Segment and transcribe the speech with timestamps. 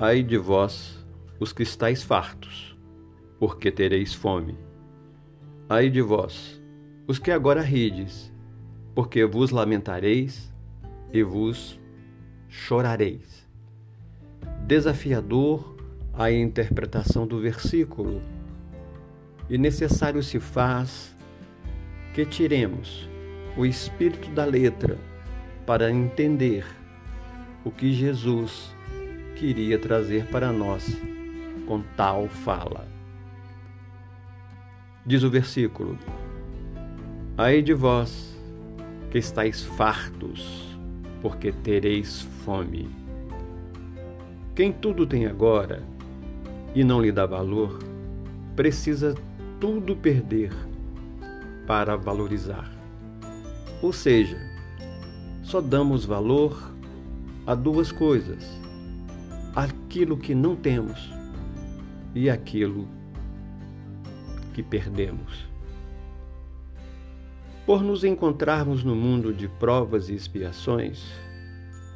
[0.00, 1.04] Ai de vós,
[1.40, 2.78] os que estáis fartos,
[3.36, 4.56] porque tereis fome.
[5.68, 6.62] Ai de vós,
[7.08, 8.32] os que agora rides,
[8.94, 10.54] porque vos lamentareis
[11.12, 11.80] e vos
[12.48, 13.44] chorareis.
[14.68, 15.76] Desafiador
[16.14, 18.22] a interpretação do versículo,
[19.50, 21.12] e necessário se faz
[22.14, 23.08] que tiremos
[23.56, 24.96] o espírito da letra
[25.66, 26.64] para entender
[27.64, 28.77] o que Jesus
[29.38, 31.00] queria trazer para nós
[31.64, 32.88] com tal fala.
[35.06, 35.96] Diz o versículo:
[37.36, 38.36] Ai de vós
[39.10, 40.76] que estáis fartos,
[41.22, 42.90] porque tereis fome.
[44.56, 45.84] Quem tudo tem agora
[46.74, 47.78] e não lhe dá valor,
[48.56, 49.14] precisa
[49.60, 50.50] tudo perder
[51.64, 52.70] para valorizar.
[53.80, 54.38] Ou seja,
[55.44, 56.72] só damos valor
[57.46, 58.58] a duas coisas:
[59.88, 61.10] aquilo que não temos
[62.14, 62.86] e aquilo
[64.52, 65.48] que perdemos.
[67.64, 71.02] Por nos encontrarmos no mundo de provas e expiações,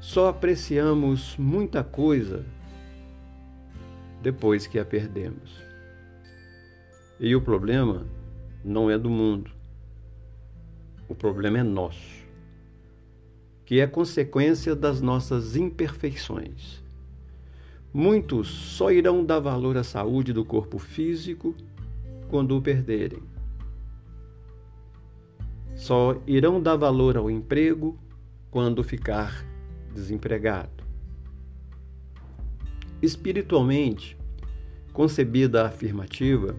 [0.00, 2.46] só apreciamos muita coisa
[4.22, 5.54] depois que a perdemos.
[7.20, 8.06] E o problema
[8.64, 9.50] não é do mundo.
[11.06, 12.24] O problema é nosso,
[13.66, 16.82] que é consequência das nossas imperfeições.
[17.96, 21.54] Muitos só irão dar valor à saúde do corpo físico
[22.28, 23.22] quando o perderem.
[25.76, 27.96] Só irão dar valor ao emprego
[28.50, 29.46] quando ficar
[29.94, 30.82] desempregado.
[33.00, 34.18] Espiritualmente,
[34.92, 36.56] concebida a afirmativa,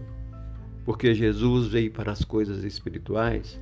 [0.86, 3.60] porque Jesus veio para as coisas espirituais,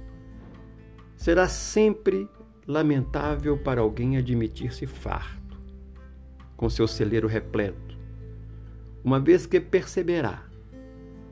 [1.17, 2.29] será sempre
[2.69, 5.44] lamentável para alguém admitir-se farto,
[6.57, 7.99] com seu celeiro repleto,
[9.03, 10.45] uma vez que perceberá,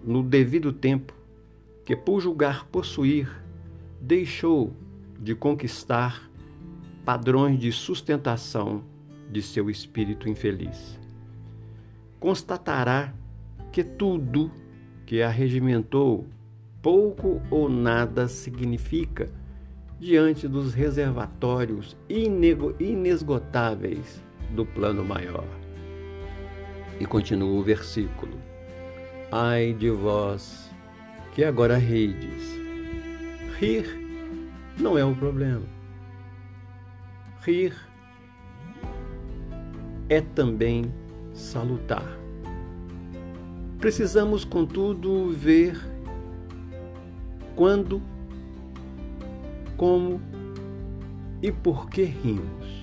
[0.05, 1.15] no devido tempo,
[1.85, 3.29] que por julgar possuir,
[4.01, 4.73] deixou
[5.19, 6.31] de conquistar
[7.05, 8.85] padrões de sustentação
[9.31, 10.99] de seu espírito infeliz.
[12.21, 13.13] Constatará
[13.73, 14.53] que tudo
[15.07, 16.27] que arregimentou
[16.81, 19.29] pouco ou nada significa
[19.99, 24.23] diante dos reservatórios inesgotáveis
[24.53, 25.47] do plano maior.
[27.01, 28.39] E continua o versículo:
[29.31, 30.71] Ai de vós
[31.35, 32.61] que agora rides.
[33.59, 33.87] Rir
[34.79, 35.83] não é o problema
[37.45, 37.75] rir
[40.09, 40.93] é também
[41.33, 42.07] salutar.
[43.79, 45.77] Precisamos, contudo, ver
[47.57, 48.01] quando,
[49.77, 50.21] como
[51.43, 52.82] e por que rimos.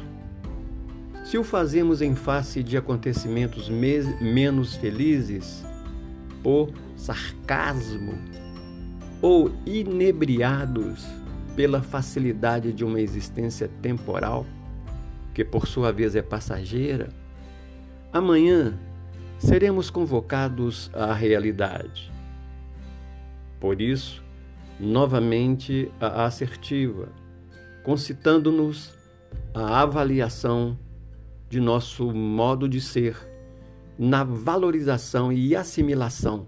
[1.30, 5.64] Se o fazemos em face de acontecimentos menos felizes,
[6.42, 8.16] por sarcasmo
[9.22, 11.06] ou inebriados
[11.56, 14.44] pela facilidade de uma existência temporal,
[15.32, 17.10] que por sua vez é passageira,
[18.12, 18.74] amanhã
[19.38, 22.12] seremos convocados à realidade.
[23.60, 24.24] Por isso,
[24.80, 27.08] novamente a assertiva,
[27.84, 28.92] concitando-nos
[29.54, 30.76] a avaliação
[31.50, 33.18] de nosso modo de ser
[33.98, 36.48] na valorização e assimilação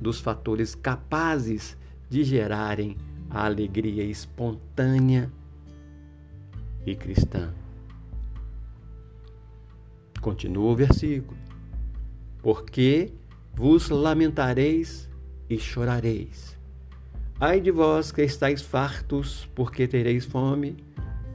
[0.00, 1.76] dos fatores capazes
[2.08, 2.96] de gerarem
[3.30, 5.32] a alegria espontânea
[6.86, 7.52] e cristã.
[10.20, 11.38] Continua o versículo.
[12.42, 13.12] Porque
[13.54, 15.08] vos lamentareis
[15.48, 16.56] e chorareis.
[17.40, 20.76] Ai de vós que estáis fartos, porque tereis fome.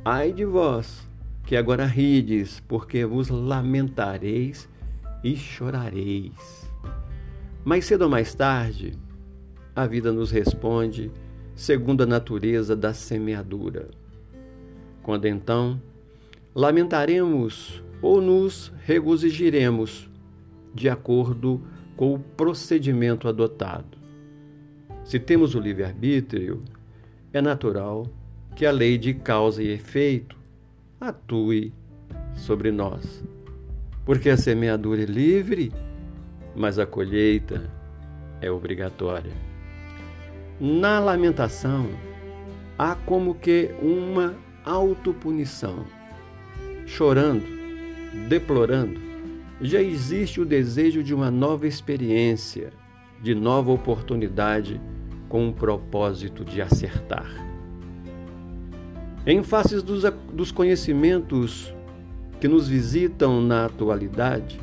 [0.05, 1.07] Ai de vós
[1.45, 4.69] que agora rides, porque vos lamentareis
[5.23, 6.69] e chorareis.
[7.65, 8.93] Mais cedo ou mais tarde,
[9.75, 11.11] a vida nos responde
[11.55, 13.89] segundo a natureza da semeadura.
[15.01, 15.81] Quando então
[16.55, 20.09] lamentaremos ou nos regozijaremos
[20.73, 21.61] de acordo
[21.95, 23.97] com o procedimento adotado.
[25.03, 26.63] Se temos o livre-arbítrio,
[27.31, 28.07] é natural
[28.55, 30.42] que a lei de causa e efeito
[31.09, 31.73] atue
[32.35, 33.23] sobre nós.
[34.05, 35.71] Porque a semeadura é livre,
[36.55, 37.69] mas a colheita
[38.41, 39.31] é obrigatória.
[40.59, 41.89] Na lamentação,
[42.77, 44.35] há como que uma
[44.65, 45.85] autopunição.
[46.85, 47.45] Chorando,
[48.27, 48.99] deplorando,
[49.61, 52.71] já existe o desejo de uma nova experiência,
[53.21, 54.81] de nova oportunidade
[55.29, 57.52] com o propósito de acertar.
[59.25, 60.03] Em face dos,
[60.33, 61.73] dos conhecimentos
[62.41, 64.59] que nos visitam na atualidade,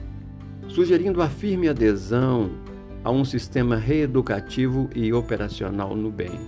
[0.68, 2.50] sugerindo a firme adesão
[3.02, 6.38] a um sistema reeducativo e operacional no bem.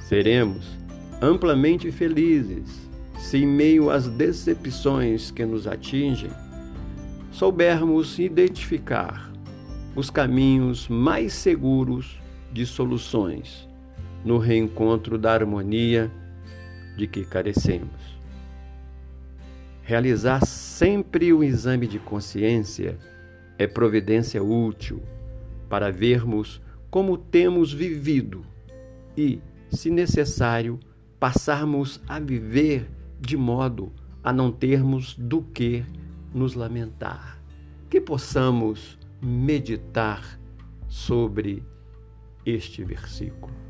[0.00, 0.66] Seremos
[1.20, 2.88] amplamente felizes
[3.18, 6.30] se, em meio às decepções que nos atingem,
[7.30, 9.30] soubermos identificar
[9.94, 12.18] os caminhos mais seguros
[12.50, 13.68] de soluções
[14.24, 16.10] no reencontro da harmonia
[16.96, 18.16] de que carecemos.
[19.82, 22.98] Realizar sempre o exame de consciência
[23.58, 25.00] é providência útil
[25.68, 26.60] para vermos
[26.90, 28.44] como temos vivido
[29.16, 29.40] e,
[29.70, 30.80] se necessário,
[31.18, 32.90] passarmos a viver
[33.20, 35.84] de modo a não termos do que
[36.34, 37.40] nos lamentar.
[37.88, 40.38] Que possamos meditar
[40.88, 41.62] sobre
[42.44, 43.65] este versículo.